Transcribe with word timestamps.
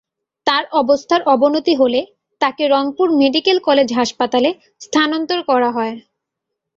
তাঁর 0.47 0.63
অবস্থার 0.81 1.21
অবনতি 1.33 1.73
হলে 1.75 2.01
তাঁকে 2.41 2.63
রংপুর 2.67 3.07
মেডিকেল 3.21 3.57
কলেজ 3.67 3.89
হাসপাতালে 3.99 4.49
স্থানান্তর 4.81 5.39
করা 5.49 5.69
হয়। 5.71 5.95